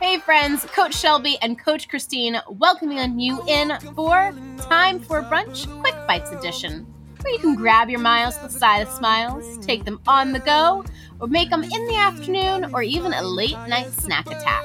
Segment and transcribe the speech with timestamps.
[0.00, 5.94] Hey friends, Coach Shelby and Coach Christine welcoming you in for Time for Brunch Quick
[6.08, 6.86] Bytes Edition,
[7.20, 10.86] where you can grab your miles with side of smiles, take them on the go,
[11.20, 14.64] or make them in the afternoon or even a late night snack attack.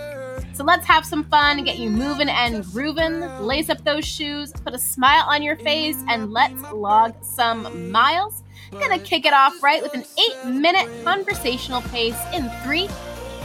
[0.53, 4.73] So let's have some fun, get you moving and grooving, lace up those shoes, put
[4.73, 8.41] a smile on your face, and let's log some miles.
[8.71, 12.87] Gonna kick it off right with an eight minute conversational pace in three,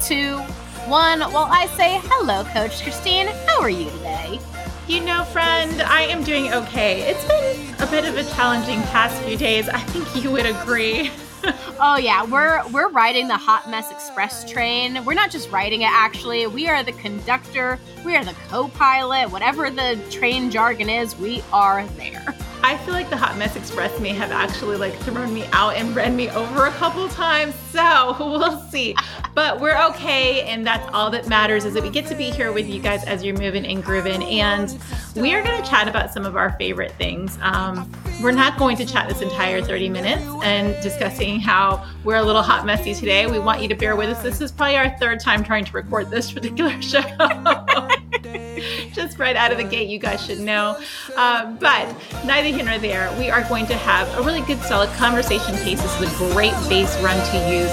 [0.02, 0.40] two,
[0.88, 3.28] one while I say hello, Coach Christine.
[3.46, 4.40] How are you today?
[4.88, 7.02] You know, friend, I am doing okay.
[7.02, 9.68] It's been a bit of a challenging past few days.
[9.68, 11.10] I think you would agree.
[11.80, 15.04] oh yeah, we're we're riding the Hot Mess Express train.
[15.04, 16.46] We're not just riding it actually.
[16.46, 21.86] We are the conductor, we are the co-pilot, whatever the train jargon is, we are
[21.96, 22.34] there.
[22.62, 25.94] I feel like the Hot Mess Express may have actually like thrown me out and
[25.94, 27.54] ran me over a couple times.
[27.70, 28.94] So we'll see.
[29.34, 32.52] But we're okay, and that's all that matters is that we get to be here
[32.52, 34.22] with you guys as you're moving and grooving.
[34.24, 34.76] And
[35.16, 37.38] we are going to chat about some of our favorite things.
[37.40, 37.90] Um,
[38.22, 42.42] we're not going to chat this entire 30 minutes and discussing how we're a little
[42.42, 43.26] hot messy today.
[43.26, 44.22] We want you to bear with us.
[44.22, 47.00] This is probably our third time trying to record this particular show.
[48.92, 50.78] Just right out of the gate, you guys should know.
[51.16, 54.90] Um, but neither here nor there, we are going to have a really good, solid
[54.90, 55.80] conversation piece.
[55.82, 57.70] This is a great base run to use.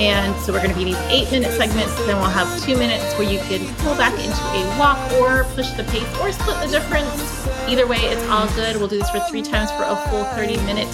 [0.00, 1.94] And so we're going to be these eight minute segments.
[2.06, 5.70] Then we'll have two minutes where you can pull back into a walk or push
[5.72, 7.46] the pace or split the difference.
[7.68, 8.76] Either way, it's all good.
[8.76, 10.92] We'll do this for three times for a full 30 minute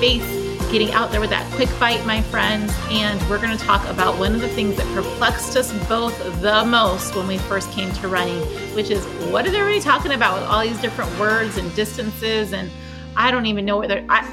[0.00, 0.39] base
[0.70, 2.72] getting out there with that quick bite, my friends.
[2.90, 6.64] And we're going to talk about one of the things that perplexed us both the
[6.64, 8.40] most when we first came to running,
[8.74, 12.52] which is what are they really talking about with all these different words and distances?
[12.52, 12.70] And
[13.16, 14.06] I don't even know what they're.
[14.08, 14.24] I,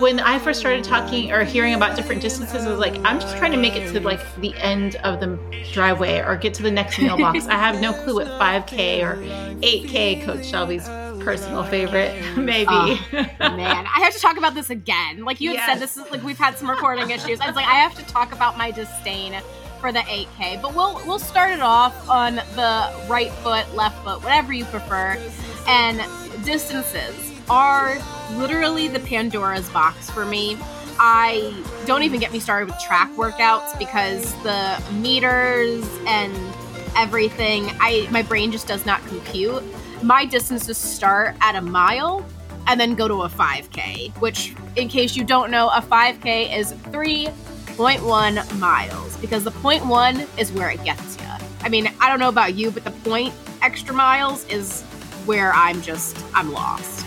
[0.00, 3.36] when I first started talking or hearing about different distances, I was like, I'm just
[3.36, 5.38] trying to make it to like the end of the
[5.72, 7.46] driveway or get to the next mailbox.
[7.46, 9.16] I have no clue what 5K or
[9.60, 10.88] 8K Coach Shelby's
[11.24, 12.68] personal favorite, maybe.
[12.68, 12.98] Oh,
[13.40, 15.24] man, I have to talk about this again.
[15.24, 15.66] Like you had yes.
[15.68, 17.40] said, this is like we've had some recording issues.
[17.40, 19.40] I was like, I have to talk about my disdain
[19.80, 20.62] for the 8K.
[20.62, 25.18] But we'll we'll start it off on the right foot, left foot, whatever you prefer.
[25.66, 26.00] And
[26.44, 27.98] distances are
[28.32, 30.56] literally the Pandora's box for me.
[30.98, 31.52] I
[31.86, 36.32] don't even get me started with track workouts because the meters and
[36.96, 39.62] everything, I my brain just does not compute
[40.04, 42.24] my distances start at a mile
[42.66, 46.72] and then go to a 5K, which, in case you don't know, a 5K is
[46.92, 51.24] 3.1 miles because the point one is where it gets you.
[51.62, 53.32] I mean, I don't know about you, but the point
[53.62, 54.82] extra miles is
[55.24, 57.06] where I'm just, I'm lost.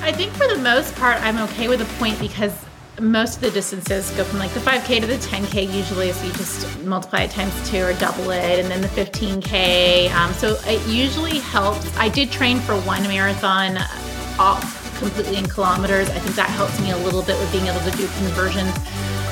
[0.00, 2.65] I think for the most part, I'm okay with the point because
[3.00, 6.12] most of the distances go from like the 5K to the 10K usually.
[6.12, 10.10] So you just multiply it times two or double it, and then the 15K.
[10.12, 11.94] Um, so it usually helps.
[11.96, 13.78] I did train for one marathon
[14.38, 16.08] off completely in kilometers.
[16.10, 18.72] I think that helps me a little bit with being able to do conversions.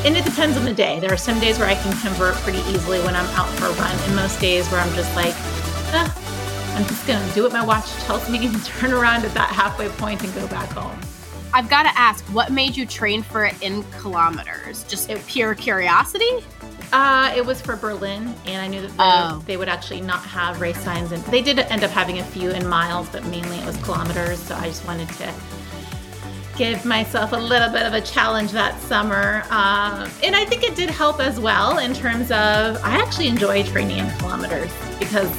[0.04, 1.00] And it depends on the day.
[1.00, 3.72] There are some days where I can convert pretty easily when I'm out for a
[3.72, 5.34] run, and most days where I'm just like,
[6.74, 9.88] I'm just gonna do what my watch tells me and turn around at that halfway
[9.90, 10.98] point and go back home.
[11.54, 14.82] I've got to ask, what made you train for it in kilometers?
[14.88, 16.44] Just it, pure curiosity?
[16.92, 19.40] Uh, it was for Berlin, and I knew that oh.
[19.46, 22.50] they would actually not have race signs, and they did end up having a few
[22.50, 24.40] in miles, but mainly it was kilometers.
[24.40, 25.32] So I just wanted to
[26.56, 30.74] give myself a little bit of a challenge that summer, um, and I think it
[30.74, 35.32] did help as well in terms of I actually enjoy training in kilometers because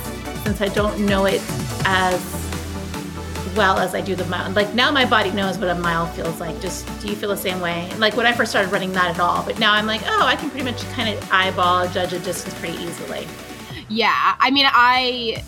[0.44, 1.42] since I don't know it
[1.86, 2.45] as
[3.56, 4.52] well as I do the mile.
[4.52, 6.60] Like now my body knows what a mile feels like.
[6.62, 7.92] Just do you feel the same way?
[7.98, 9.44] Like when I first started running, not at all.
[9.44, 12.54] But now I'm like, oh, I can pretty much kind of eyeball judge a distance
[12.60, 13.28] pretty easily.
[13.90, 15.44] Yeah, I mean, I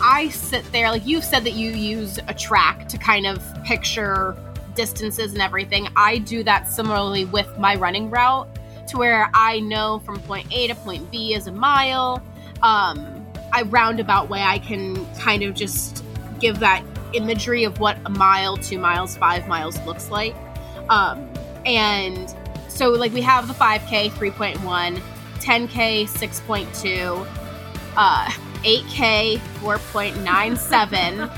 [0.00, 4.36] I sit there like you said that you use a track to kind of picture
[4.74, 5.88] distances and everything.
[5.96, 8.48] I do that similarly with my running route
[8.88, 12.22] to where I know from point A to point B is a mile.
[12.62, 16.04] Um, I roundabout way I can kind of just
[16.38, 16.82] give that
[17.12, 20.34] imagery of what a mile, two miles, five miles looks like.
[20.88, 21.28] Um,
[21.66, 22.34] and
[22.68, 25.00] so, like, we have the 5K 3.1,
[25.40, 27.26] 10K 6.2,
[27.96, 28.30] uh,
[28.62, 31.28] 8K 4.97,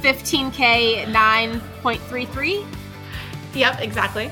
[0.00, 2.66] 15K 9.33.
[3.54, 4.30] Yep, exactly.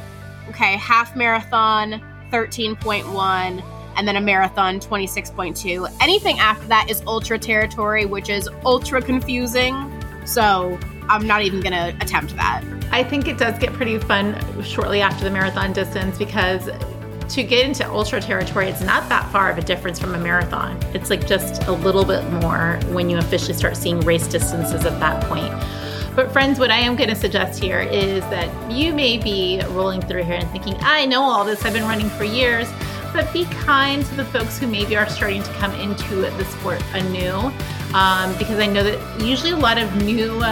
[0.50, 3.62] Okay, half marathon 13.1
[3.96, 5.88] and then a marathon 26.2.
[6.00, 9.74] Anything after that is ultra territory, which is ultra confusing.
[10.24, 10.78] So
[11.08, 12.62] I'm not even going to attempt that.
[12.90, 16.70] I think it does get pretty fun shortly after the marathon distance because
[17.28, 20.78] to get into ultra territory, it's not that far of a difference from a marathon.
[20.94, 25.00] It's like just a little bit more when you officially start seeing race distances at
[25.00, 25.52] that point.
[26.14, 30.00] But, friends, what I am going to suggest here is that you may be rolling
[30.00, 32.68] through here and thinking, I know all this, I've been running for years,
[33.14, 36.82] but be kind to the folks who maybe are starting to come into the sport
[36.92, 37.50] anew.
[37.94, 40.42] Um, because I know that usually a lot of new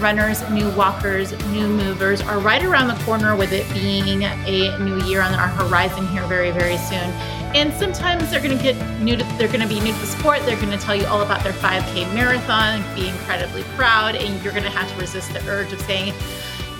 [0.00, 5.02] runners, new walkers, new movers are right around the corner with it being a new
[5.04, 7.10] year on our horizon here very, very soon.
[7.54, 10.06] And sometimes they're going to get new to, they're going to be new to the
[10.06, 10.40] sport.
[10.44, 14.52] They're going to tell you all about their 5K marathon, be incredibly proud, and you're
[14.52, 16.14] going to have to resist the urge of saying,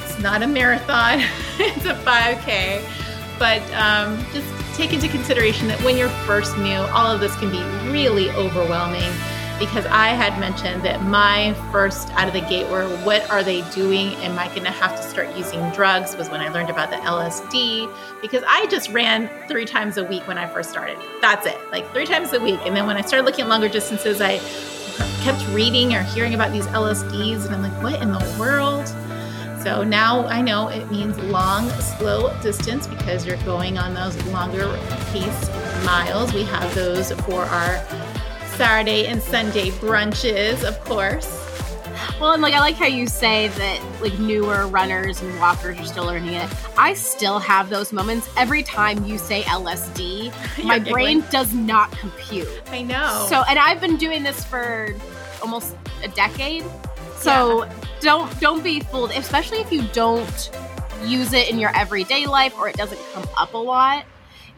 [0.02, 1.20] it's not a marathon,
[1.58, 2.84] it's a 5K.
[3.38, 7.50] But um, just take into consideration that when you're first new, all of this can
[7.50, 9.10] be really overwhelming
[9.58, 13.62] because I had mentioned that my first out of the gate were what are they
[13.70, 14.08] doing?
[14.16, 16.16] Am I going to have to start using drugs?
[16.16, 20.26] Was when I learned about the LSD because I just ran three times a week
[20.26, 20.98] when I first started.
[21.20, 22.58] That's it, like three times a week.
[22.64, 24.38] And then when I started looking at longer distances, I
[25.22, 28.86] kept reading or hearing about these LSDs, and I'm like, what in the world?
[29.64, 34.68] So now I know it means long, slow distance because you're going on those longer
[35.10, 35.48] pace
[35.86, 36.34] miles.
[36.34, 37.82] We have those for our
[38.56, 41.40] Saturday and Sunday brunches, of course.
[42.20, 45.86] Well, and like I like how you say that like newer runners and walkers are
[45.86, 46.50] still learning it.
[46.76, 50.30] I still have those moments every time you say LSD.
[50.64, 52.48] my brain does not compute.
[52.66, 53.26] I know.
[53.30, 54.94] So, and I've been doing this for
[55.40, 56.64] almost a decade.
[57.16, 57.72] So, yeah.
[58.04, 60.50] Don't don't be fooled, especially if you don't
[61.04, 64.06] use it in your everyday life or it doesn't come up a lot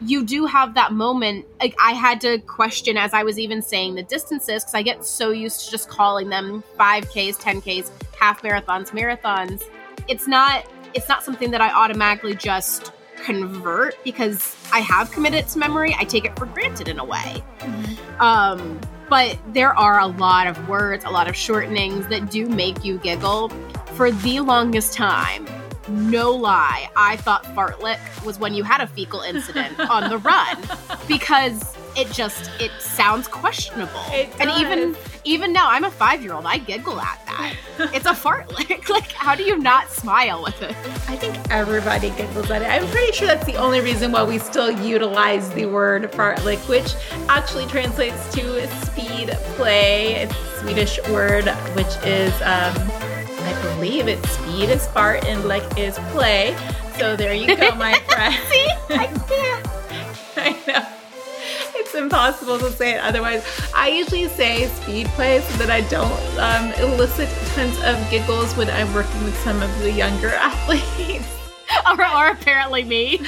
[0.01, 1.45] you do have that moment.
[1.59, 5.05] Like I had to question as I was even saying the distances because I get
[5.05, 9.63] so used to just calling them 5Ks, 10Ks, half marathons, marathons.
[10.07, 15.59] It's not it's not something that I automatically just convert because I have committed to
[15.59, 15.95] memory.
[15.99, 17.43] I take it for granted in a way.
[17.59, 18.21] Mm-hmm.
[18.21, 18.79] Um,
[19.09, 22.97] but there are a lot of words, a lot of shortenings that do make you
[22.97, 23.49] giggle.
[23.95, 25.47] For the longest time,
[25.89, 30.57] no lie, I thought fartlek was when you had a fecal incident on the run
[31.07, 34.03] because it just it sounds questionable.
[34.09, 34.95] It and even
[35.27, 36.45] even now, I'm a five year old.
[36.45, 37.55] I giggle at that.
[37.93, 38.69] it's a fartlek.
[38.69, 40.71] like, like how do you not smile with it?
[41.09, 42.65] I think everybody giggles at it.
[42.65, 46.95] I'm pretty sure that's the only reason why we still utilize the word fartlek, which
[47.29, 50.15] actually translates to speed play.
[50.15, 52.33] It's a Swedish word, which is.
[52.41, 52.73] Um,
[53.47, 56.55] I believe it's speed is fart and like is play.
[56.97, 58.35] So there you go, my friend.
[58.49, 59.67] See, I can't.
[60.37, 60.96] I know.
[61.87, 63.45] It's impossible to say it otherwise.
[63.73, 68.69] I usually say speed play so that I don't um, elicit tons of giggles when
[68.69, 71.25] I'm working with some of the younger athletes.
[71.85, 73.21] or, or apparently me.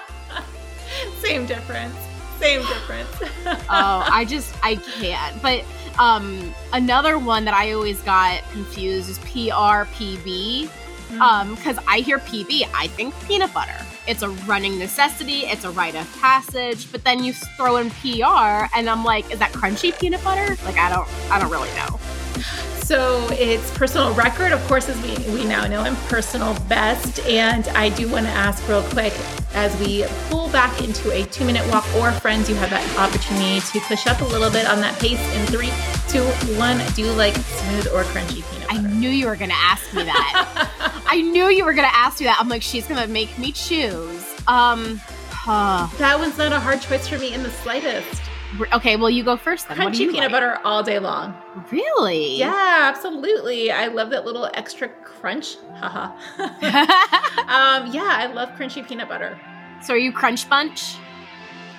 [1.18, 1.94] Same difference.
[2.40, 3.10] Same difference.
[3.46, 5.42] oh, I just I can't.
[5.42, 5.62] But
[5.98, 10.70] um, another one that I always got confused is PRPB.
[11.10, 11.20] Mm.
[11.20, 13.84] Um, because I hear PB, I think peanut butter.
[14.08, 18.66] It's a running necessity, it's a rite of passage, but then you throw in PR
[18.74, 20.56] and I'm like, is that crunchy peanut butter?
[20.64, 22.00] Like I don't I don't really know.
[22.88, 27.20] So it's personal record, of course, as we, we now know, and personal best.
[27.26, 29.12] And I do want to ask real quick
[29.52, 33.60] as we pull back into a two minute walk, or friends, you have that opportunity
[33.60, 35.70] to push up a little bit on that pace in three,
[36.08, 36.24] two,
[36.58, 36.80] one.
[36.94, 38.80] Do you like smooth or crunchy peanut butter?
[38.80, 40.70] I knew you were going to ask me that.
[41.10, 42.38] I knew you were to ask me that.
[42.38, 44.24] I'm like, she's to make me choose.
[44.46, 45.00] Um,
[45.30, 45.88] huh.
[45.96, 48.22] That one's not a hard choice for me in the slightest.
[48.72, 49.78] Okay, well, you go first then.
[49.78, 50.30] Crunchy peanut like?
[50.30, 51.34] butter all day long.
[51.70, 52.36] Really?
[52.36, 53.70] Yeah, absolutely.
[53.70, 55.56] I love that little extra crunch.
[55.76, 56.12] Haha.
[56.38, 59.38] um, yeah, I love crunchy peanut butter.
[59.82, 60.96] So, are you Crunch Bunch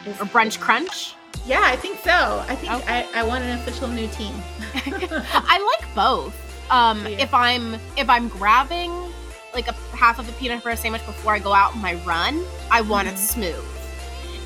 [0.07, 1.15] or Brunch Crunch?
[1.45, 2.43] Yeah, I think so.
[2.47, 3.07] I think okay.
[3.13, 4.33] I, I want an official new team.
[4.73, 6.35] I like both.
[6.71, 7.17] Um, yeah.
[7.17, 8.91] If I'm if I'm grabbing
[9.53, 12.43] like a half of a peanut butter sandwich before I go out on my run,
[12.71, 13.15] I want mm-hmm.
[13.15, 13.65] it smooth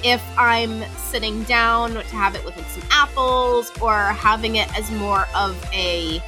[0.04, 4.92] if I'm sitting down to have it with like some apples or having it as
[4.92, 6.22] more of a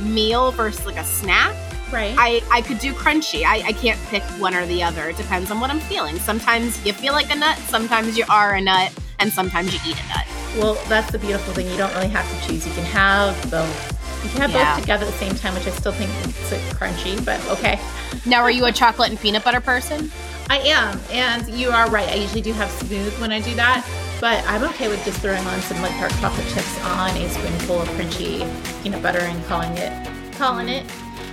[0.00, 1.54] meal versus like a snack.
[1.92, 2.14] Right.
[2.18, 3.44] I, I could do crunchy.
[3.44, 5.08] I, I can't pick one or the other.
[5.08, 6.18] It depends on what I'm feeling.
[6.18, 10.00] Sometimes you feel like a nut, sometimes you are a nut, and sometimes you eat
[10.04, 10.26] a nut.
[10.56, 11.68] Well, that's the beautiful thing.
[11.68, 12.66] You don't really have to choose.
[12.66, 13.99] You can have both.
[14.22, 14.74] You can have yeah.
[14.74, 17.80] both together at the same time, which I still think it's like crunchy, but okay.
[18.26, 20.10] Now, are you a chocolate and peanut butter person?
[20.48, 22.08] I am, and you are right.
[22.08, 23.86] I usually do have smooth when I do that,
[24.20, 27.82] but I'm okay with just throwing on some like dark chocolate chips on a spoonful
[27.82, 30.10] of crunchy peanut butter and calling it
[30.40, 30.90] calling it.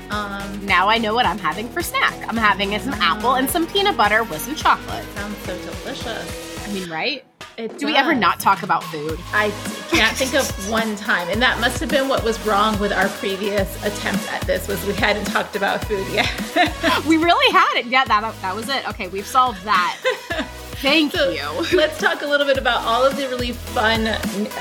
[0.10, 2.14] Um, now I know what I'm having for snack.
[2.28, 5.06] I'm having is some apple and some peanut butter with some chocolate.
[5.16, 6.68] Sounds so delicious.
[6.68, 7.24] I mean, right?
[7.58, 7.84] It Do does.
[7.86, 9.18] we ever not talk about food?
[9.32, 9.50] I
[9.88, 13.08] can't think of one time, and that must have been what was wrong with our
[13.10, 14.68] previous attempt at this.
[14.68, 16.30] Was we hadn't talked about food yet.
[17.08, 17.86] we really had it.
[17.88, 18.88] Yeah, that that was it.
[18.90, 19.98] Okay, we've solved that.
[20.78, 21.66] Thank So, you.
[21.78, 24.14] Let's talk a little bit about all of the really fun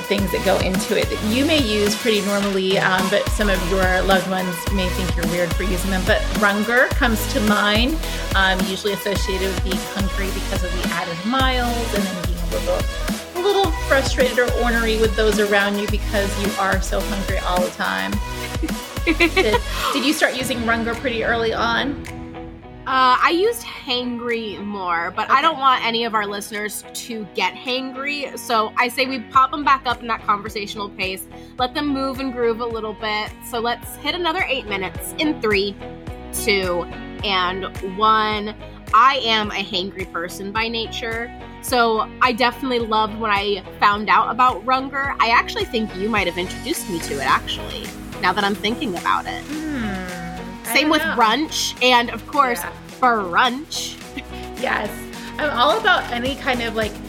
[0.09, 3.61] things that go into it that you may use pretty normally, um, but some of
[3.71, 6.03] your loved ones may think you're weird for using them.
[6.07, 7.99] But Runger comes to mind,
[8.35, 12.47] um, usually associated with being hungry because of the added miles and then being a
[12.65, 12.79] little,
[13.47, 17.71] little frustrated or ornery with those around you because you are so hungry all the
[17.71, 18.13] time.
[19.05, 19.61] did,
[19.93, 22.05] did you start using Runger pretty early on?
[22.87, 27.53] Uh, I used hangry more, but I don't want any of our listeners to get
[27.55, 28.39] hangry.
[28.39, 31.27] So I say we pop them back up in that conversational pace,
[31.59, 33.33] let them move and groove a little bit.
[33.51, 35.75] So let's hit another eight minutes in three,
[36.33, 36.85] two,
[37.25, 38.55] and one.
[38.99, 41.31] I am a hangry person by nature.
[41.61, 45.15] So I definitely loved when I found out about Runger.
[45.21, 47.85] I actually think you might have introduced me to it, actually,
[48.23, 49.43] now that I'm thinking about it.
[49.45, 51.15] Hmm, Same with know.
[51.15, 52.73] brunch, and of course, Yeah.
[52.99, 53.97] brunch.
[54.63, 54.89] Yes.
[55.39, 57.06] I'm all about any kind of like like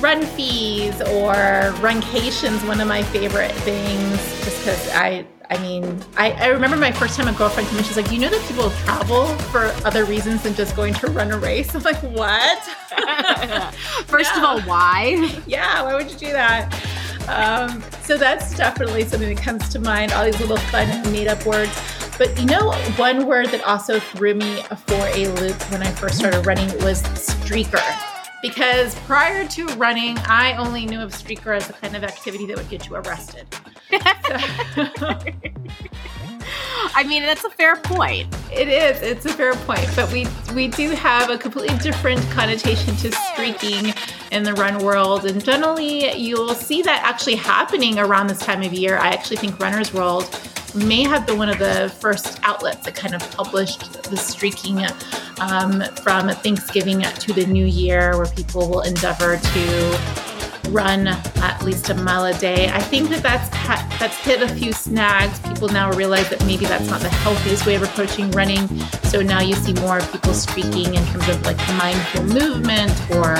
[0.00, 6.32] run fees or runcations, one of my favorite things, just because I I mean, I,
[6.32, 9.26] I remember my first time a girlfriend came she's like, you know that people travel
[9.26, 11.72] for other reasons than just going to run a race?
[11.74, 12.64] I'm like, what?
[14.06, 15.40] First of all, why?
[15.46, 16.72] yeah, why would you do that?
[17.28, 21.44] Um, so that's definitely something that comes to mind, all these little fun made up
[21.46, 21.80] words.
[22.18, 26.18] But you know, one word that also threw me for a loop when I first
[26.18, 28.15] started running was streaker.
[28.42, 32.56] Because prior to running, I only knew of streaker as the kind of activity that
[32.56, 33.46] would get you arrested.
[36.94, 38.34] I mean, that's a fair point.
[38.52, 39.02] It is.
[39.02, 43.92] It's a fair point, but we we do have a completely different connotation to streaking
[44.32, 48.72] in the run world, and generally you'll see that actually happening around this time of
[48.72, 48.96] year.
[48.96, 50.24] I actually think Runner's World
[50.76, 54.84] may have been one of the first outlets that kind of published the streaking
[55.40, 60.26] um, from Thanksgiving to the New Year, where people will endeavor to
[60.70, 62.68] run at least a mile a day.
[62.68, 65.38] I think that that's ha- that's hit a few snags.
[65.40, 68.66] People now realize that maybe that's not the healthiest way of approaching running.
[69.04, 73.36] So now you see more people streaking in terms of like mindful movement or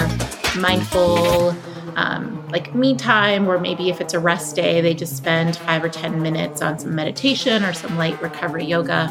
[0.58, 1.54] mindful
[1.96, 5.82] um, like me time, or maybe if it's a rest day, they just spend five
[5.82, 9.10] or 10 minutes on some meditation or some light recovery yoga.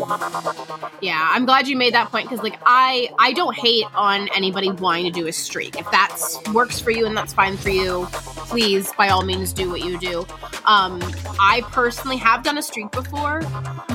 [1.01, 4.71] Yeah, I'm glad you made that point because, like, I I don't hate on anybody
[4.71, 5.77] wanting to do a streak.
[5.77, 6.17] If that
[6.53, 9.99] works for you and that's fine for you, please by all means do what you
[9.99, 10.25] do.
[10.65, 11.01] Um,
[11.39, 13.41] I personally have done a streak before,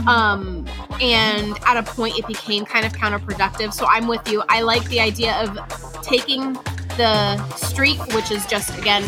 [0.07, 0.67] um,
[1.01, 3.73] and at a point it became kind of counterproductive.
[3.73, 4.43] So I'm with you.
[4.49, 6.53] I like the idea of taking
[6.97, 9.03] the streak, which is just again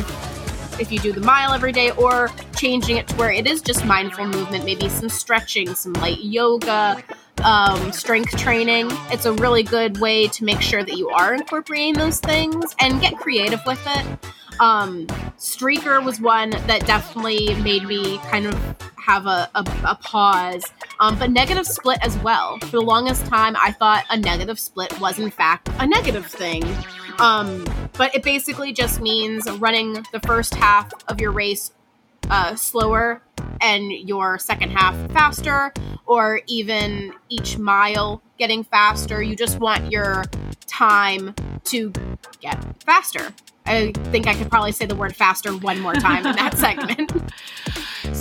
[0.81, 3.85] if you do the mile every day or changing it to where it is just
[3.85, 7.03] mindful movement maybe some stretching some light yoga
[7.45, 8.89] um, strength training.
[9.11, 13.01] It's a really good way to make sure that you are incorporating those things and
[13.01, 14.07] get creative with it.
[14.61, 15.07] Um,
[15.39, 18.55] streaker was one that definitely made me kind of
[18.97, 20.65] have a, a, a pause
[21.01, 22.59] um, but negative split as well.
[22.61, 26.63] For the longest time i thought a negative split was in fact a negative thing
[27.19, 27.65] um,
[27.95, 31.73] but it basically just means running the first half of your race
[32.31, 33.23] uh, slower
[33.61, 35.73] and your second half faster,
[36.07, 39.23] or even each mile getting faster.
[39.23, 40.25] You just want your
[40.67, 41.93] time to
[42.41, 43.33] get faster.
[43.65, 47.13] I think I could probably say the word faster one more time in that segment.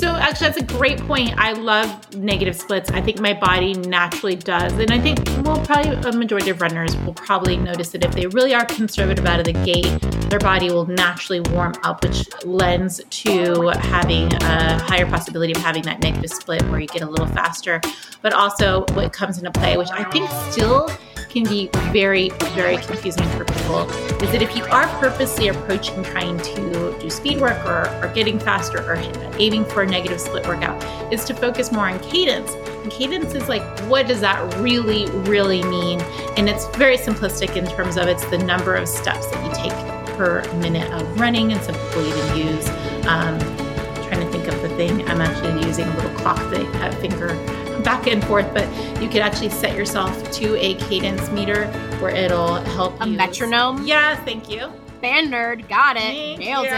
[0.02, 1.38] So actually, that's a great point.
[1.38, 2.90] I love negative splits.
[2.90, 6.98] I think my body naturally does, and I think well, probably a majority of runners
[7.06, 10.72] will probably notice that if they really are conservative out of the gate, their body
[10.72, 16.32] will naturally warm up, which lends to having a higher possibility of having that negative
[16.32, 17.80] split where you get a little faster.
[18.24, 20.90] But also, what comes into play, which I think still
[21.32, 23.90] can be very, very confusing for people
[24.22, 28.38] is that if you are purposely approaching trying to do speed work or, or getting
[28.38, 28.96] faster or
[29.40, 32.52] aiming for a negative split workout, is to focus more on cadence.
[32.84, 36.02] And cadence is like, what does that really, really mean?
[36.38, 40.18] And it's very simplistic in terms of it's the number of steps that you take
[40.18, 42.68] per minute of running, and some people even use.
[43.08, 43.40] Um,
[44.08, 45.08] trying to think of the thing.
[45.08, 47.30] I'm actually using a little clock thing, I finger
[47.84, 48.68] back and forth, but
[49.02, 51.68] you could actually set yourself to a cadence meter
[52.00, 53.18] where it'll help A you.
[53.18, 53.86] metronome?
[53.86, 54.72] Yeah, thank you.
[55.02, 56.72] Band nerd, got it, Thank nailed you.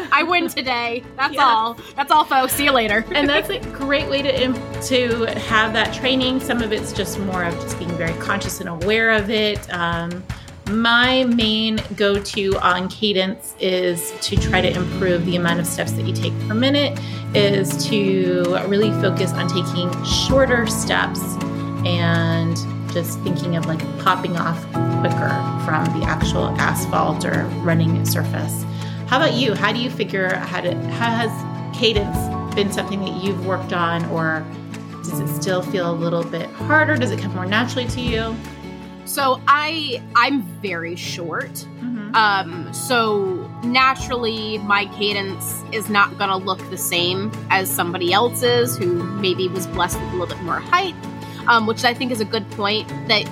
[0.00, 0.08] it.
[0.12, 1.04] I win today.
[1.16, 1.44] That's Yeah.
[1.44, 1.78] all.
[1.94, 2.52] That's all, folks.
[2.54, 3.04] See you later.
[3.14, 4.52] and that's a great way to
[4.88, 6.40] to have that training.
[6.40, 9.72] Some of it's just more of just being very conscious and aware of it.
[9.72, 10.24] Um,
[10.70, 16.06] my main go-to on cadence is to try to improve the amount of steps that
[16.06, 16.98] you take per minute.
[17.34, 21.20] Is to really focus on taking shorter steps
[21.84, 22.56] and
[22.92, 24.58] just thinking of like popping off
[25.00, 25.28] quicker
[25.66, 28.64] from the actual asphalt or running surface.
[29.06, 29.54] How about you?
[29.54, 32.16] How do you figure how to how has cadence
[32.54, 34.46] been something that you've worked on or
[35.02, 36.96] does it still feel a little bit harder?
[36.96, 38.34] Does it come more naturally to you?
[39.06, 41.66] So I I'm very short.
[42.14, 48.76] Um, so naturally, my cadence is not going to look the same as somebody else's
[48.78, 50.94] who maybe was blessed with a little bit more height,
[51.46, 52.88] um, which I think is a good point.
[53.08, 53.30] That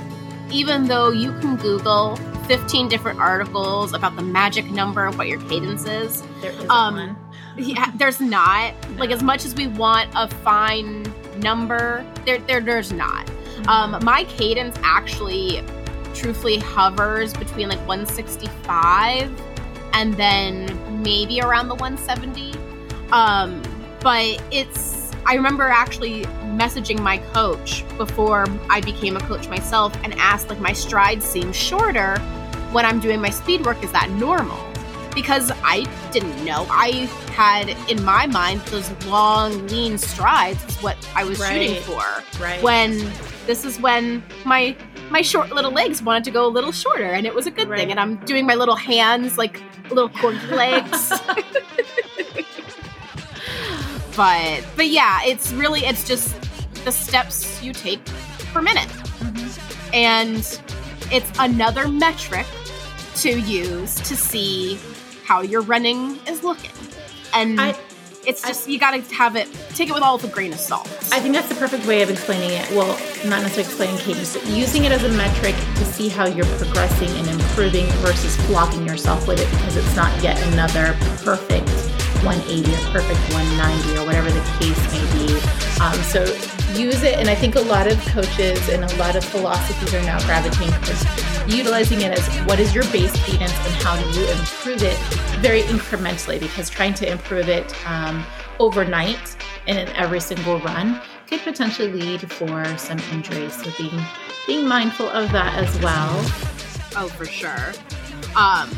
[0.50, 2.16] even though you can Google
[2.46, 7.16] 15 different articles about the magic number of what your cadence is, There isn't Um,
[7.56, 8.74] yeah, there's not.
[8.98, 11.04] Like as much as we want a fine
[11.38, 13.30] number, there, there there's not.
[13.68, 15.62] Um, my cadence actually,
[16.14, 19.30] truthfully, hovers between like 165
[19.92, 22.54] and then maybe around the 170.
[23.12, 23.62] Um,
[24.00, 25.02] but it's.
[25.26, 30.60] I remember actually messaging my coach before I became a coach myself and asked like
[30.60, 32.18] my strides seem shorter
[32.72, 33.82] when I'm doing my speed work.
[33.82, 34.73] Is that normal?
[35.14, 36.66] Because I didn't know.
[36.70, 42.02] I had in my mind those long, lean strides is what I was shooting for
[42.40, 42.60] right.
[42.62, 42.98] when
[43.46, 44.76] this is when my
[45.10, 47.68] my short little legs wanted to go a little shorter and it was a good
[47.68, 47.80] Right.
[47.80, 51.12] thing and i'm doing my little hands like little corgi legs
[54.16, 56.34] but but yeah it's really it's just
[56.84, 58.02] the steps you take
[58.52, 59.94] per minute Mhm.
[59.94, 60.38] and
[61.12, 62.46] it's another metric
[63.16, 64.78] to use to see
[65.24, 66.70] how your running is looking
[67.34, 67.76] and I-
[68.26, 71.20] it's just you gotta have it take it with all the grain of salt I
[71.20, 72.68] think that's the perfect way of explaining it.
[72.72, 72.88] Well,
[73.28, 77.08] not necessarily explaining cadence, but using it as a metric to see how you're progressing
[77.10, 81.68] and improving versus flogging yourself with it because it's not yet another perfect
[82.26, 85.34] 180 or perfect 190 or whatever the case may be.
[85.80, 86.24] Um, so
[86.74, 90.02] use it, and I think a lot of coaches and a lot of philosophies are
[90.02, 91.04] now gravitating towards
[91.48, 94.96] utilizing it as what is your base cadence and how do you improve it
[95.40, 98.24] very incrementally because trying to improve it um,
[98.58, 103.54] overnight and in every single run could potentially lead for some injuries.
[103.54, 104.00] So being
[104.46, 106.10] being mindful of that as well.
[106.96, 107.72] Oh, for sure.
[108.36, 108.70] Um,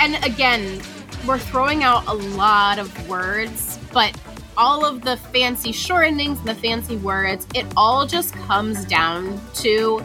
[0.00, 0.80] and again,
[1.26, 4.18] we're throwing out a lot of words, but
[4.56, 10.02] all of the fancy shortenings the fancy words, it all just comes down to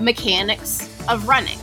[0.00, 1.58] mechanics of running.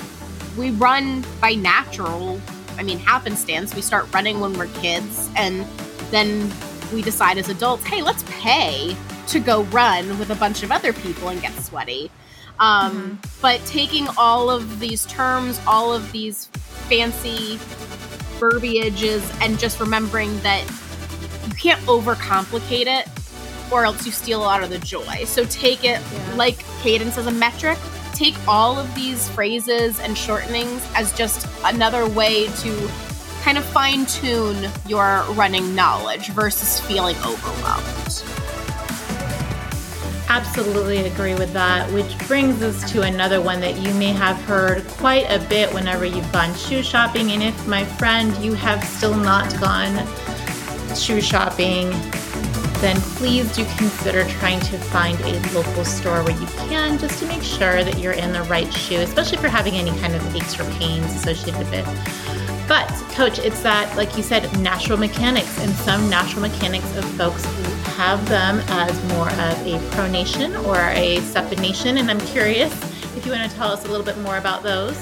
[0.58, 2.40] We run by natural,
[2.78, 3.74] I mean, happenstance.
[3.76, 5.66] We start running when we're kids, and
[6.12, 6.52] then
[6.94, 8.96] we decide as adults, hey, let's pay
[9.28, 12.10] to go run with a bunch of other people and get sweaty.
[12.60, 16.46] Um, But taking all of these terms, all of these
[16.90, 17.60] fancy
[18.40, 20.64] verbiages, and just remembering that
[21.48, 23.08] you can't overcomplicate it
[23.72, 25.26] or else you steal a lot of the joy.
[25.26, 26.34] So take it Yeah.
[26.36, 27.78] like cadence as a metric.
[28.18, 32.90] Take all of these phrases and shortenings as just another way to
[33.44, 38.24] kind of fine tune your running knowledge versus feeling overwhelmed.
[40.30, 44.88] Absolutely agree with that, which brings us to another one that you may have heard
[44.88, 47.34] quite a bit whenever you've gone shoe shopping.
[47.34, 49.96] And if, my friend, you have still not gone
[50.96, 51.92] shoe shopping,
[52.82, 57.26] then please do consider trying to find a local store where you can just to
[57.26, 60.36] make sure that you're in the right shoe, especially if you're having any kind of
[60.36, 61.86] aches or pains associated with it.
[62.68, 67.46] But, coach, it's that, like you said, natural mechanics, and some natural mechanics of folks
[67.46, 67.64] who
[67.94, 71.98] have them as more of a pronation or a supination.
[71.98, 72.74] And I'm curious
[73.16, 74.98] if you want to tell us a little bit more about those.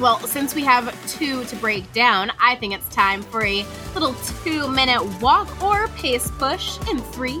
[0.00, 4.14] Well, since we have two to break down, I think it's time for a little
[4.42, 7.40] two minute walk or pace push in three,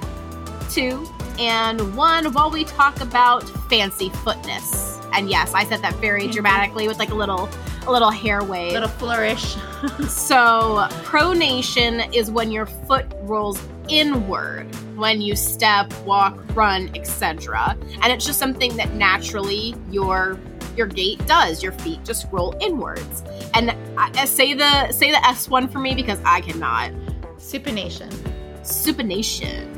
[0.70, 5.00] two, and one while we talk about fancy footness.
[5.12, 6.30] And yes, I said that very mm-hmm.
[6.30, 7.48] dramatically with like a little
[7.88, 8.70] a little hair wave.
[8.70, 9.56] A little flourish.
[10.08, 17.76] So, pronation is when your foot rolls inward when you step, walk, run, etc.
[18.02, 20.38] And it's just something that naturally your
[20.76, 21.62] your gait does.
[21.62, 23.22] Your feet just roll inwards.
[23.54, 26.90] And I, I- say the say the S one for me because I cannot.
[27.38, 28.10] Supination.
[28.62, 29.70] Supination.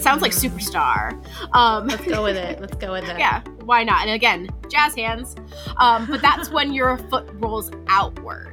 [0.00, 1.12] Sounds like superstar.
[1.54, 2.60] Um, Let's go with it.
[2.60, 3.18] Let's go with it.
[3.18, 4.02] yeah, why not?
[4.02, 5.36] And again, jazz hands.
[5.78, 8.49] Um, but that's when your foot rolls outward.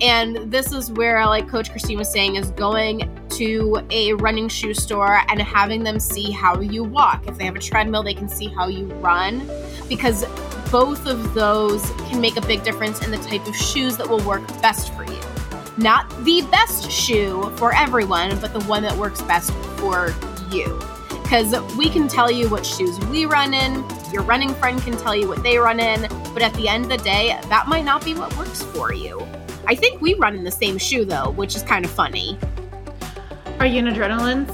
[0.00, 4.74] And this is where, like Coach Christine was saying, is going to a running shoe
[4.74, 7.26] store and having them see how you walk.
[7.26, 9.48] If they have a treadmill, they can see how you run
[9.88, 10.24] because
[10.70, 14.24] both of those can make a big difference in the type of shoes that will
[14.26, 15.20] work best for you.
[15.76, 20.14] Not the best shoe for everyone, but the one that works best for
[20.50, 20.78] you.
[21.22, 25.14] Because we can tell you what shoes we run in, your running friend can tell
[25.14, 28.04] you what they run in, but at the end of the day, that might not
[28.04, 29.26] be what works for you.
[29.68, 32.38] I think we run in the same shoe though, which is kind of funny.
[33.60, 34.50] Are you in adrenalines?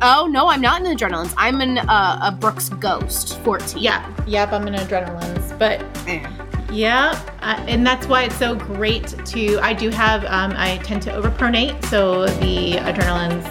[0.00, 1.34] Oh no, I'm not in adrenalines.
[1.36, 3.82] I'm in uh, a Brooks Ghost 14.
[3.82, 5.84] Yeah, yep, I'm in adrenalines, but
[6.72, 9.58] yeah, uh, and that's why it's so great to.
[9.58, 10.24] I do have.
[10.26, 13.42] Um, I tend to overpronate, so the adrenalines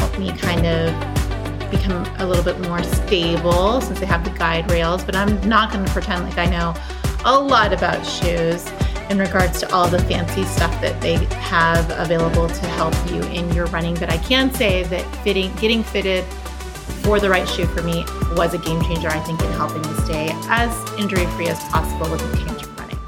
[0.00, 4.68] help me kind of become a little bit more stable since they have the guide
[4.68, 5.04] rails.
[5.04, 6.74] But I'm not going to pretend like I know
[7.24, 8.68] a lot about shoes
[9.10, 13.50] in regards to all the fancy stuff that they have available to help you in
[13.52, 13.94] your running.
[13.94, 16.24] But I can say that fitting, getting fitted
[17.02, 19.94] for the right shoe for me was a game changer, I think, in helping me
[20.04, 22.98] stay as injury free as possible with the came to running.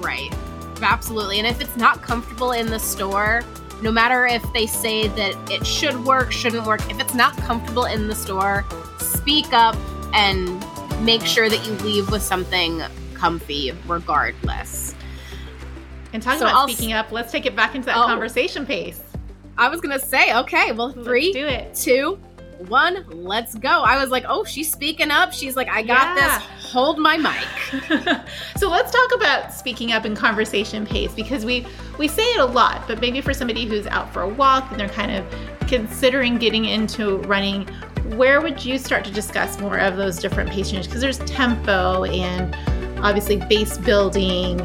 [0.00, 0.34] Right.
[0.82, 1.38] Absolutely.
[1.38, 3.42] And if it's not comfortable in the store,
[3.82, 7.84] no matter if they say that it should work, shouldn't work, if it's not comfortable
[7.84, 8.64] in the store,
[8.98, 9.76] speak up
[10.12, 10.64] and
[11.04, 12.82] make sure that you leave with something
[13.14, 14.89] comfy regardless.
[16.12, 18.66] And talking so about I'll speaking up, let's take it back into that oh, conversation
[18.66, 19.02] pace.
[19.56, 21.74] I was gonna say, okay, well, three, do it.
[21.74, 22.18] two,
[22.68, 23.68] one, let's go.
[23.68, 25.32] I was like, oh, she's speaking up.
[25.32, 26.38] She's like, I got yeah.
[26.38, 26.72] this.
[26.72, 28.20] Hold my mic.
[28.56, 31.66] so let's talk about speaking up in conversation pace because we
[31.98, 34.80] we say it a lot, but maybe for somebody who's out for a walk and
[34.80, 35.26] they're kind of
[35.68, 37.66] considering getting into running,
[38.16, 40.86] where would you start to discuss more of those different pace changes?
[40.86, 42.54] Because there's tempo and
[43.04, 44.58] obviously base building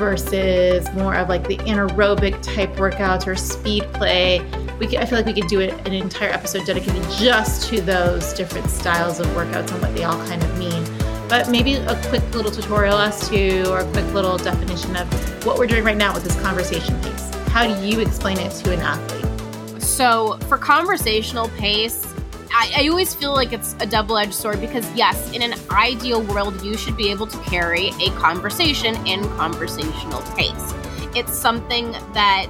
[0.00, 4.40] versus more of like the anaerobic type workouts or speed play.
[4.78, 8.32] We could, I feel like we could do an entire episode dedicated just to those
[8.32, 10.82] different styles of workouts and what they all kind of mean.
[11.28, 15.58] But maybe a quick little tutorial as to, or a quick little definition of what
[15.58, 17.30] we're doing right now with this conversation pace.
[17.48, 19.82] How do you explain it to an athlete?
[19.82, 22.09] So, for conversational pace,
[22.52, 26.22] I, I, always feel like it's a double edged sword because, yes, in an ideal
[26.22, 30.74] world, you should be able to carry a conversation in conversational pace.
[31.14, 32.48] It's something that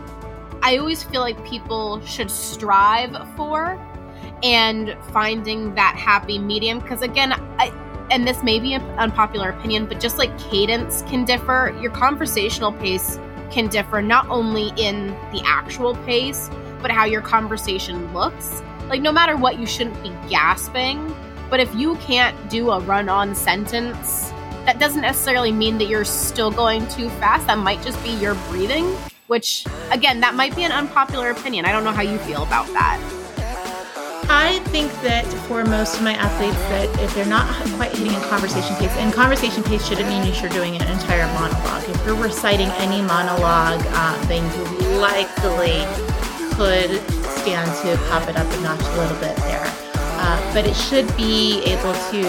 [0.63, 3.79] I always feel like people should strive for
[4.43, 6.81] and finding that happy medium.
[6.81, 7.71] Because, again, I,
[8.11, 12.73] and this may be an unpopular opinion, but just like cadence can differ, your conversational
[12.73, 13.19] pace
[13.51, 16.49] can differ not only in the actual pace,
[16.81, 21.15] but how your conversation looks like, no matter what, you shouldn't be gasping.
[21.49, 24.31] But if you can't do a run on sentence,
[24.67, 27.47] that doesn't necessarily mean that you're still going too fast.
[27.47, 28.87] That might just be your breathing,
[29.29, 31.65] which, again, that might be an unpopular opinion.
[31.65, 33.01] I don't know how you feel about that.
[34.29, 38.21] I think that for most of my athletes, that if they're not quite hitting a
[38.29, 41.89] conversation pace, and conversation pace shouldn't mean you're doing an entire monologue.
[41.89, 45.83] If you're reciting any monologue, uh, then you likely
[46.55, 49.65] could to pop it up a notch a little bit there.
[50.23, 52.23] Uh, but it should be able to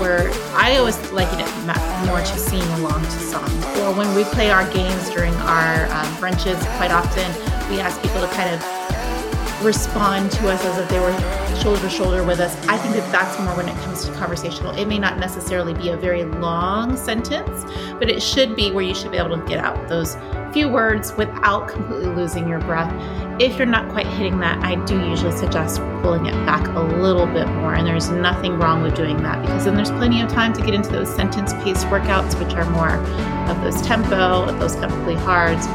[0.00, 3.64] where I always liken it more to singing along to songs.
[3.78, 7.30] Or when we play our games during our um, brunches, quite often
[7.70, 11.12] we ask people to kind of respond to us as if they were
[11.60, 12.56] shoulder to shoulder with us.
[12.66, 14.72] I think that that's more when it comes to conversational.
[14.72, 17.64] It may not necessarily be a very long sentence,
[17.98, 20.16] but it should be where you should be able to get out those
[20.54, 22.92] few words without completely losing your breath.
[23.40, 27.26] If you're not quite hitting that, I do usually suggest pulling it back a little
[27.26, 27.74] bit more.
[27.74, 30.72] And there's nothing wrong with doing that because then there's plenty of time to get
[30.72, 32.90] into those sentence paced workouts, which are more
[33.50, 35.66] of those tempo, those comfortably hards,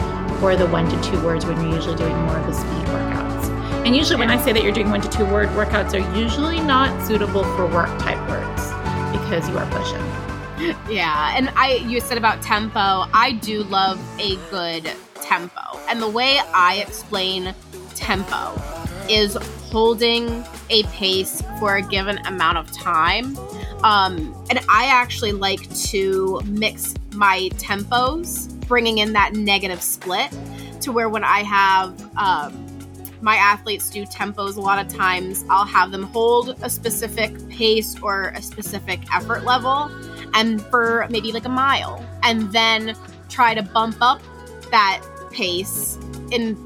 [0.41, 3.49] or the one to two words when you're usually doing more of the speed workouts.
[3.85, 6.61] And usually, when I say that you're doing one to two word workouts, are usually
[6.61, 8.71] not suitable for work type words
[9.11, 10.79] because you are pushing.
[10.89, 12.79] yeah, and I you said about tempo.
[13.13, 15.68] I do love a good tempo.
[15.89, 17.53] And the way I explain
[17.95, 18.53] tempo
[19.09, 19.35] is
[19.71, 23.37] holding a pace for a given amount of time.
[23.83, 30.31] Um, and I actually like to mix my tempos, bringing in that negative split
[30.81, 32.65] to where when I have um,
[33.21, 37.99] my athletes do tempos, a lot of times I'll have them hold a specific pace
[38.01, 39.91] or a specific effort level
[40.33, 42.95] and for maybe like a mile and then
[43.27, 44.21] try to bump up
[44.71, 45.01] that
[45.39, 45.97] pace
[46.31, 46.57] and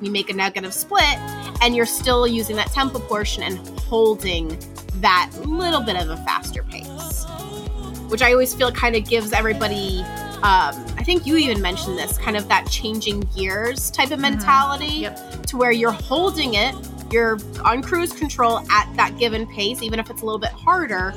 [0.00, 1.18] you make a negative split
[1.60, 4.58] and you're still using that tempo portion and holding
[5.00, 7.24] that little bit of a faster pace
[8.08, 10.02] which i always feel kind of gives everybody
[10.42, 14.22] um, I think you even mentioned this kind of that changing gears type of mm-hmm.
[14.22, 15.46] mentality yep.
[15.46, 16.74] to where you're holding it,
[17.12, 21.14] you're on cruise control at that given pace, even if it's a little bit harder.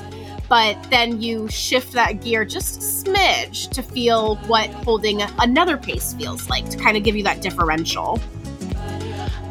[0.47, 6.13] But then you shift that gear just a smidge to feel what holding another pace
[6.13, 8.21] feels like to kind of give you that differential.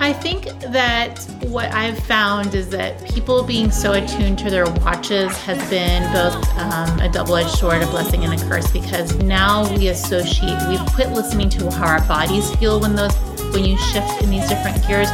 [0.00, 5.34] I think that what I've found is that people being so attuned to their watches
[5.44, 9.72] has been both um, a double edged sword, a blessing and a curse, because now
[9.76, 13.14] we associate, we've quit listening to how our bodies feel when those
[13.54, 15.08] when you shift in these different gears,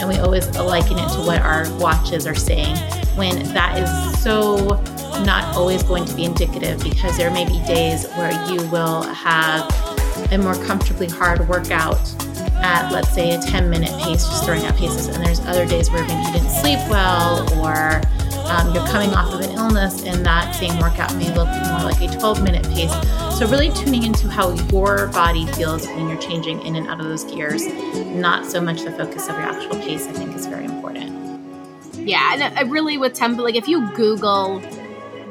[0.00, 2.74] and we always liken it to what our watches are saying,
[3.16, 4.82] when that is so
[5.20, 9.70] not always going to be indicative because there may be days where you will have
[10.30, 12.00] a more comfortably hard workout
[12.62, 15.08] at let's say a 10 minute pace just throwing out paces.
[15.08, 18.00] And there's other days where maybe you didn't sleep well or
[18.46, 22.00] um, you're coming off of an illness and that same workout may look more like
[22.00, 22.92] a 12 minute pace.
[23.38, 27.06] So really tuning into how your body feels when you're changing in and out of
[27.06, 27.66] those gears
[28.14, 31.10] not so much the focus of your actual pace i think is very important.
[31.96, 34.60] Yeah and I really with tempo like if you google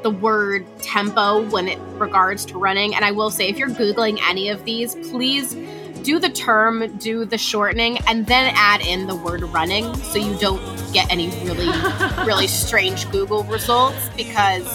[0.04, 2.96] the word tempo when it regards to running.
[2.96, 5.56] And i will say if you're googling any of these please
[6.04, 10.36] do the term, do the shortening, and then add in the word running so you
[10.38, 10.62] don't
[10.94, 11.68] get any really,
[12.26, 14.66] really strange Google results because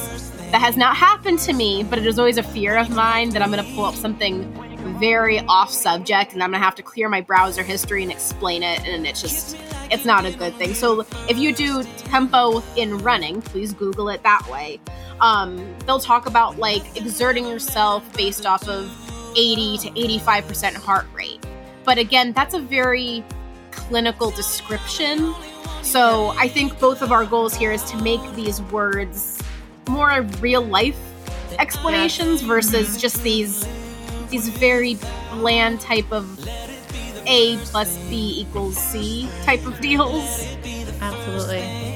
[0.50, 3.42] that has not happened to me, but it is always a fear of mine that
[3.42, 4.52] I'm going to pull up something
[4.98, 8.86] very off subject and I'm to have to clear my browser history and explain it.
[8.86, 9.56] And it's just,
[9.90, 10.74] it's not a good thing.
[10.74, 14.80] So if you do tempo in running, please Google it that way.
[15.20, 18.90] Um, they'll talk about like exerting yourself based off of
[19.36, 21.44] 80 to 85% heart rate.
[21.84, 23.24] But again, that's a very
[23.70, 25.34] clinical description.
[25.82, 29.42] So I think both of our goals here is to make these words
[29.88, 30.98] more real life
[31.58, 33.66] explanations versus just these
[34.30, 34.98] these very
[35.32, 36.38] bland type of
[37.26, 40.46] A plus B equals C type of deals.
[41.00, 41.86] Absolutely.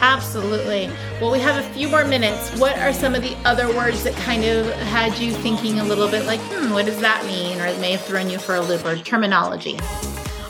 [0.00, 0.90] Absolutely.
[1.20, 2.56] Well, we have a few more minutes.
[2.58, 6.08] What are some of the other words that kind of had you thinking a little
[6.08, 7.60] bit like, hmm, what does that mean?
[7.60, 9.76] Or it may have thrown you for a loop or terminology?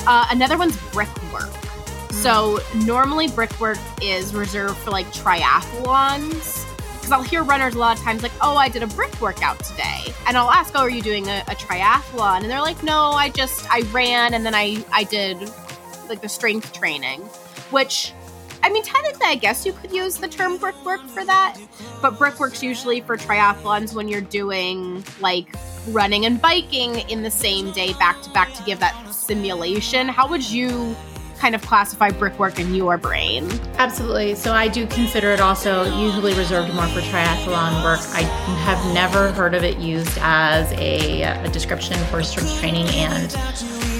[0.06, 1.50] Uh, another one's brickwork.
[2.10, 6.57] So normally brickwork is reserved for like triathlons.
[7.08, 9.58] Because I'll hear runners a lot of times like, oh, I did a brick workout
[9.64, 10.12] today.
[10.26, 12.42] And I'll ask, oh, are you doing a, a triathlon?
[12.42, 15.38] And they're like, no, I just, I ran and then I, I did
[16.10, 17.22] like the strength training,
[17.70, 18.12] which
[18.62, 21.56] I mean, technically, I guess you could use the term brickwork for that,
[22.02, 25.48] but brickwork's usually for triathlons when you're doing like
[25.88, 30.08] running and biking in the same day back to back to give that simulation.
[30.08, 30.94] How would you
[31.38, 33.48] kind of classify brickwork in your brain?
[33.78, 34.34] Absolutely.
[34.34, 38.00] So I do consider it also usually reserved more for triathlon work.
[38.12, 38.22] I
[38.64, 43.36] have never heard of it used as a, a description for strength training and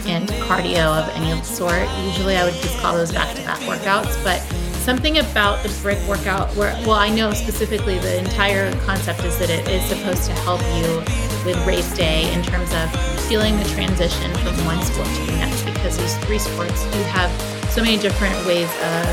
[0.07, 1.87] and cardio of any sort.
[2.03, 4.41] Usually I would just call those back to back workouts, but
[4.79, 9.51] something about the brick workout where, well, I know specifically the entire concept is that
[9.51, 10.99] it is supposed to help you
[11.45, 12.91] with race day in terms of
[13.29, 17.31] feeling the transition from one sport to the next because these three sports do have
[17.71, 19.07] so many different ways of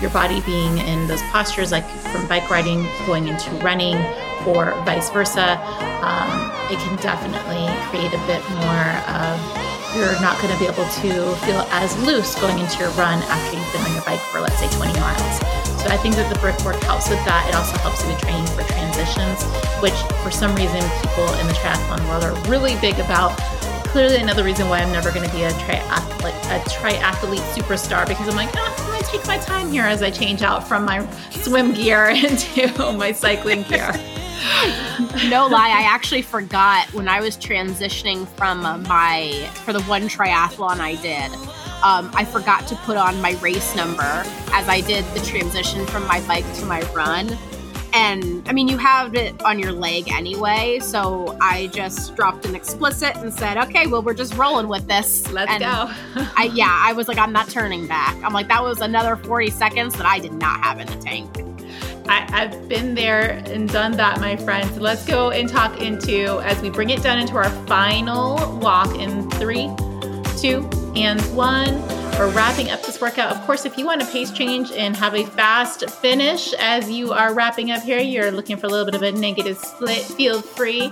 [0.00, 3.96] your body being in those postures, like from bike riding going into running
[4.46, 5.58] or vice versa.
[6.02, 9.38] Um, it can definitely create a bit more of
[9.94, 13.56] you're not going to be able to feel as loose going into your run after
[13.56, 15.36] you've been on your bike for, let's say, 20 miles.
[15.82, 17.44] So I think that the brickwork helps with that.
[17.50, 19.44] It also helps with training for transitions,
[19.84, 23.36] which for some reason people in the triathlon world are really big about.
[23.92, 28.26] Clearly, another reason why I'm never going to be a triathlete, a triathlete superstar because
[28.26, 30.84] I'm like, oh, I'm going to take my time here as I change out from
[30.84, 33.92] my swim gear into my cycling gear
[35.28, 40.08] no lie, I actually forgot when I was transitioning from uh, my for the one
[40.08, 41.32] triathlon I did.
[41.84, 46.06] Um, I forgot to put on my race number as I did the transition from
[46.06, 47.38] my bike to my run.
[47.94, 52.54] And I mean, you have it on your leg anyway, so I just dropped an
[52.54, 55.30] explicit and said, "Okay, well, we're just rolling with this.
[55.30, 55.90] Let's and go."
[56.36, 58.16] I yeah, I was like, I'm not turning back.
[58.24, 61.28] I'm like, that was another 40 seconds that I did not have in the tank.
[62.08, 64.78] I, have been there and done that, my friends.
[64.78, 69.30] Let's go and talk into as we bring it down into our final walk in
[69.32, 69.70] three,
[70.36, 72.01] two, and one.
[72.18, 73.34] We're wrapping up this workout.
[73.34, 77.12] Of course, if you want a pace change and have a fast finish as you
[77.12, 80.40] are wrapping up here, you're looking for a little bit of a negative split, feel
[80.40, 80.84] free.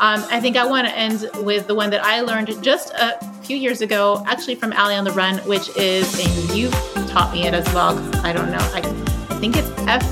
[0.00, 3.18] Um, I think I want to end with the one that I learned just a
[3.42, 6.70] few years ago, actually from Ali on the Run, which is, and you
[7.08, 7.98] taught me it as well.
[8.24, 8.58] I don't know.
[8.58, 8.80] I,
[9.30, 10.02] I think it's F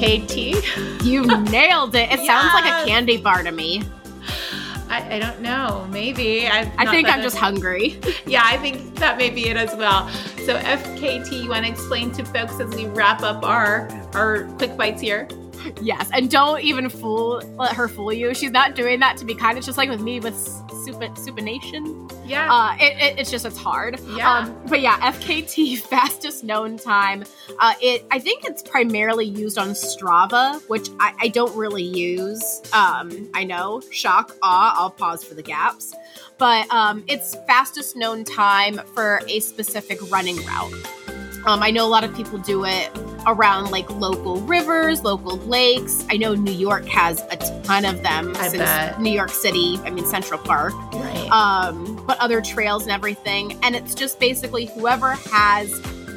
[0.00, 1.04] KT.
[1.04, 2.10] You nailed it.
[2.10, 2.26] It yes.
[2.26, 3.82] sounds like a candy bar to me.
[4.90, 5.86] I, I don't know.
[5.90, 6.48] Maybe.
[6.48, 7.98] i I think I'm just hungry.
[8.26, 10.08] yeah, I think that may be it as well.
[10.44, 14.76] So FKT, you want to explain to folks as we wrap up our our quick
[14.76, 15.28] bites here?
[15.80, 18.34] Yes, and don't even fool let her fool you.
[18.34, 19.56] She's not doing that to be kind.
[19.56, 20.34] It's just like with me with
[20.92, 22.10] supination.
[22.26, 23.98] Yeah, uh, it, it, it's just it's hard.
[24.16, 27.24] Yeah, um, but yeah, FKT fastest known time.
[27.58, 32.62] Uh, it I think it's primarily used on Strava, which I, I don't really use.
[32.72, 34.74] Um, I know, shock, awe.
[34.76, 35.94] I'll pause for the gaps,
[36.38, 41.09] but um, it's fastest known time for a specific running route.
[41.46, 42.90] Um, I know a lot of people do it
[43.26, 46.04] around like local rivers, local lakes.
[46.10, 49.00] I know New York has a ton of them I since bet.
[49.00, 50.74] New York City, I mean Central Park.
[50.92, 51.28] Right.
[51.30, 53.58] Um, but other trails and everything.
[53.62, 55.70] And it's just basically whoever has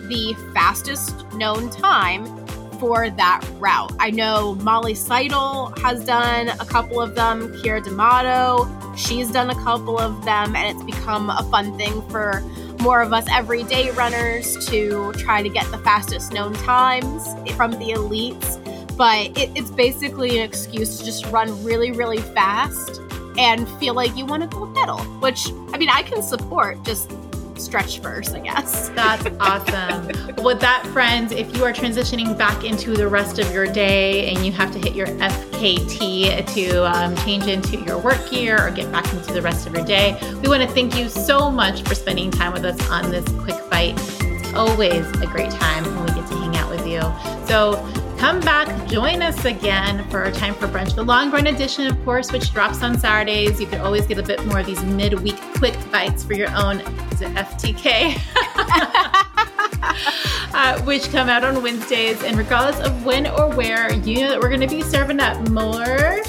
[0.08, 2.43] the fastest known time
[2.84, 3.94] for that route.
[3.98, 9.56] I know Molly Seidel has done a couple of them, Keira D'Amato, she's done a
[9.56, 12.42] couple of them, and it's become a fun thing for
[12.82, 17.94] more of us everyday runners to try to get the fastest known times from the
[17.96, 18.60] elites.
[18.98, 23.00] But it, it's basically an excuse to just run really, really fast
[23.38, 27.10] and feel like you want to gold medal, which I mean, I can support just
[27.58, 28.90] stretch first, I guess.
[28.96, 30.08] That's awesome.
[30.44, 34.46] With that, friends, if you are transitioning back into the rest of your day and
[34.46, 38.92] you have to hit your FKT to um, change into your work gear or get
[38.92, 41.96] back into the rest of your day, we want to thank you so much for
[41.96, 43.98] spending time with us on this Quick Byte.
[44.40, 47.02] It's always a great time when we get to hang out with you.
[47.48, 47.74] So,
[48.18, 52.04] come back, join us again for our Time for Brunch, the long run edition, of
[52.04, 53.60] course, which drops on Saturdays.
[53.60, 56.80] You can always get a bit more of these midweek Quick Bytes for your own
[57.12, 58.20] is it FTK?
[60.54, 62.24] uh, which come out on Wednesdays.
[62.24, 65.50] And regardless of when or where, you know that we're going to be serving up
[65.50, 66.22] more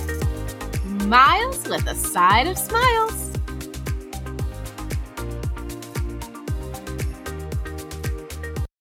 [1.07, 3.24] miles with a side of smiles.